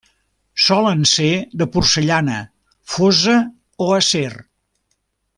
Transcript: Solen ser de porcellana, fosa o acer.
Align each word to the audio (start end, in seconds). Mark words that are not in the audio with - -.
Solen 0.67 1.01
ser 1.09 1.33
de 1.61 1.67
porcellana, 1.75 2.37
fosa 2.95 3.35
o 3.89 3.93
acer. 3.99 4.31